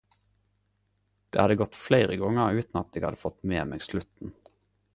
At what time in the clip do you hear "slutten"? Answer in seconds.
3.91-4.35